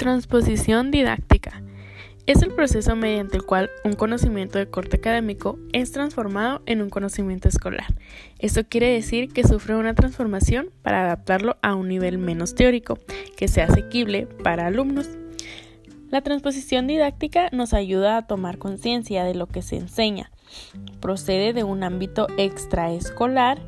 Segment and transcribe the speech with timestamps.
[0.00, 1.62] Transposición didáctica.
[2.24, 6.88] Es el proceso mediante el cual un conocimiento de corte académico es transformado en un
[6.88, 7.84] conocimiento escolar.
[8.38, 12.98] Esto quiere decir que sufre una transformación para adaptarlo a un nivel menos teórico,
[13.36, 15.06] que sea asequible para alumnos.
[16.08, 20.30] La transposición didáctica nos ayuda a tomar conciencia de lo que se enseña.
[21.00, 23.60] Procede de un ámbito extraescolar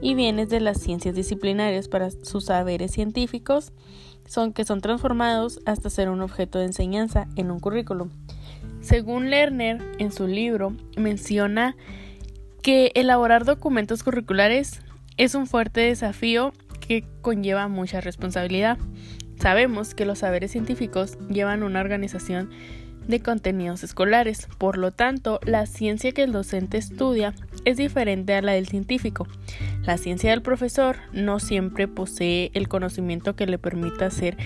[0.00, 3.72] y viene de las ciencias disciplinarias para sus saberes científicos
[4.26, 8.10] son que son transformados hasta ser un objeto de enseñanza en un currículum.
[8.80, 11.76] Según Lerner, en su libro, menciona
[12.62, 14.82] que elaborar documentos curriculares
[15.16, 18.78] es un fuerte desafío que conlleva mucha responsabilidad.
[19.38, 22.50] Sabemos que los saberes científicos llevan una organización
[23.10, 24.48] de contenidos escolares.
[24.58, 29.26] Por lo tanto, la ciencia que el docente estudia es diferente a la del científico.
[29.84, 34.36] La ciencia del profesor no siempre posee el conocimiento que le permita hacer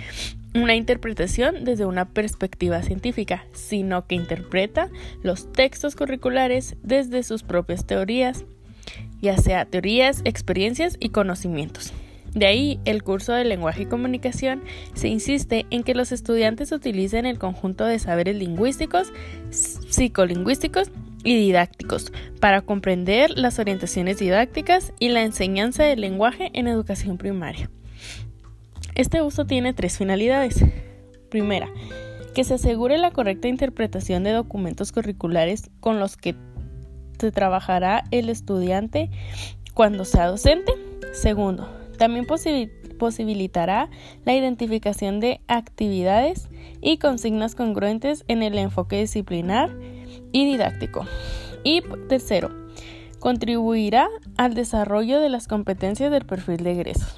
[0.55, 4.89] una interpretación desde una perspectiva científica, sino que interpreta
[5.23, 8.45] los textos curriculares desde sus propias teorías,
[9.21, 11.93] ya sea teorías, experiencias y conocimientos.
[12.35, 17.27] De ahí, el curso de lenguaje y comunicación se insiste en que los estudiantes utilicen
[17.27, 19.13] el conjunto de saberes lingüísticos,
[19.51, 20.91] psicolingüísticos
[21.23, 27.71] y didácticos para comprender las orientaciones didácticas y la enseñanza del lenguaje en educación primaria.
[28.97, 30.65] Este uso tiene tres finalidades.
[31.31, 31.69] Primera,
[32.35, 36.35] que se asegure la correcta interpretación de documentos curriculares con los que
[37.19, 39.11] se trabajará el estudiante
[39.73, 40.73] cuando sea docente.
[41.13, 42.27] Segundo, también
[42.99, 43.91] posibilitará
[44.25, 46.49] la identificación de actividades
[46.81, 49.71] y consignas congruentes en el enfoque disciplinar
[50.33, 51.07] y didáctico.
[51.63, 52.51] Y tercero,
[53.21, 57.17] contribuirá al desarrollo de las competencias del perfil de egresos.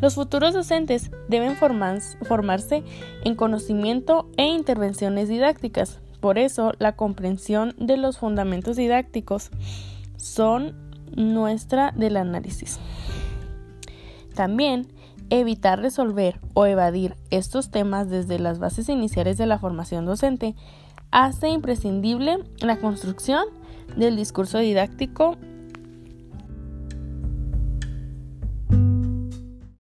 [0.00, 2.84] Los futuros docentes deben formarse
[3.24, 6.00] en conocimiento e intervenciones didácticas.
[6.20, 9.50] Por eso, la comprensión de los fundamentos didácticos
[10.16, 10.74] son
[11.14, 12.78] nuestra del análisis.
[14.40, 14.86] También
[15.28, 20.56] evitar resolver o evadir estos temas desde las bases iniciales de la formación docente
[21.10, 23.44] hace imprescindible la construcción
[23.98, 25.36] del discurso didáctico